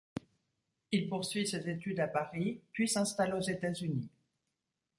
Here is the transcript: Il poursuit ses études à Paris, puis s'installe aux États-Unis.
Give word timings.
Il 0.91 1.07
poursuit 1.09 1.45
ses 1.47 1.69
études 1.69 1.99
à 1.99 2.07
Paris, 2.07 2.59
puis 2.73 2.89
s'installe 2.89 3.35
aux 3.35 3.39
États-Unis. 3.41 4.09